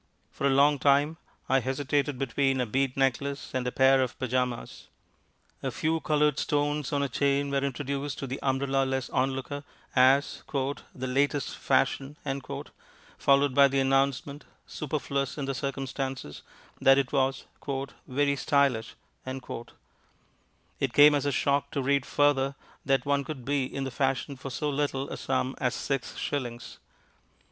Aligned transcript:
For 0.31 0.47
a 0.47 0.49
long 0.49 0.79
time 0.79 1.17
I 1.47 1.59
hesitated 1.59 2.17
between 2.17 2.59
a 2.59 2.65
bead 2.65 2.97
necklace 2.97 3.51
and 3.53 3.67
a 3.67 3.71
pair 3.71 4.01
of 4.01 4.17
pyjamas. 4.17 4.87
A 5.61 5.69
few 5.69 5.99
coloured 5.99 6.39
stones 6.39 6.91
on 6.91 7.03
a 7.03 7.07
chain 7.07 7.51
were 7.51 7.59
introduced 7.63 8.17
to 8.17 8.25
the 8.25 8.41
umbrella 8.41 8.83
less 8.83 9.11
onlooker 9.11 9.63
as 9.95 10.41
"The 10.51 11.05
Latest 11.05 11.55
Fashion," 11.55 12.17
followed 13.19 13.53
by 13.53 13.67
the 13.67 13.79
announcement, 13.79 14.45
superfluous 14.65 15.37
in 15.37 15.45
the 15.45 15.53
circumstances, 15.53 16.41
that 16.81 16.97
it 16.97 17.11
was 17.11 17.45
"Very 18.07 18.35
Stylish." 18.35 18.95
It 19.23 20.93
came 20.93 21.13
as 21.13 21.27
a 21.27 21.31
shock 21.31 21.69
to 21.69 21.81
read 21.83 22.07
further 22.07 22.55
that 22.85 23.05
one 23.05 23.23
could 23.23 23.45
be 23.45 23.65
in 23.65 23.83
the 23.83 23.91
fashion 23.91 24.35
for 24.35 24.49
so 24.49 24.67
little 24.67 25.09
a 25.11 25.15
sum 25.17 25.53
as 25.59 25.75
six 25.75 26.17
shillings. 26.17 26.79